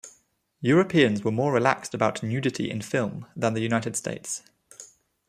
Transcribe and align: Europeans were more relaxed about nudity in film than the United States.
Europeans 0.61 1.23
were 1.23 1.31
more 1.31 1.53
relaxed 1.53 1.93
about 1.93 2.23
nudity 2.23 2.71
in 2.71 2.81
film 2.81 3.27
than 3.35 3.53
the 3.53 3.61
United 3.61 3.95
States. 3.95 4.41